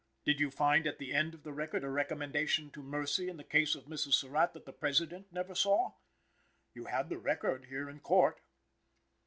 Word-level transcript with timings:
Did 0.25 0.39
you 0.39 0.49
find 0.49 0.87
at 0.87 0.97
the 0.97 1.13
end 1.13 1.35
of 1.35 1.43
the 1.43 1.53
record 1.53 1.83
a 1.83 1.89
recommendation 1.91 2.71
to 2.71 2.81
mercy 2.81 3.29
in 3.29 3.37
the 3.37 3.43
case 3.43 3.75
of 3.75 3.85
Mrs. 3.85 4.13
Surratt 4.13 4.53
that 4.53 4.65
the 4.65 4.73
President 4.73 5.31
never 5.31 5.53
saw? 5.53 5.91
You 6.73 6.85
had 6.85 7.09
the 7.09 7.19
record 7.19 7.65
here 7.65 7.87
in 7.87 7.99
Court. 7.99 8.41